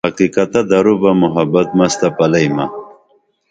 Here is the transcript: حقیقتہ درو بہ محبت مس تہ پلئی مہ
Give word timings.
حقیقتہ 0.07 0.61
درو 0.69 0.95
بہ 1.01 1.11
محبت 1.23 1.67
مس 1.77 1.93
تہ 1.99 2.07
پلئی 2.17 2.47
مہ 2.55 2.65